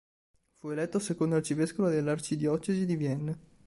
Fu 0.53 0.69
eletto 0.71 0.97
secondo 0.97 1.35
arcivescovo 1.35 1.87
della 1.87 2.13
arcidiocesi 2.13 2.87
di 2.87 2.95
Vienne. 2.95 3.39